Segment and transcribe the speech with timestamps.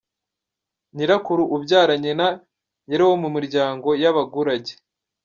[0.95, 2.27] Nyirakuru ubyara nyina
[2.89, 4.73] yari uwo mu miryango y’abagurage.